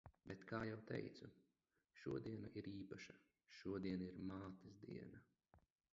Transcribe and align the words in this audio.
Bet 0.29 0.43
kā 0.51 0.59
jau 0.67 0.77
teicu, 0.91 1.29
šodiena 2.03 2.51
ir 2.61 2.69
īpaša– 2.71 3.15
šodien 3.59 4.07
ir 4.09 4.19
Mātes 4.33 4.85
diena. 4.89 5.23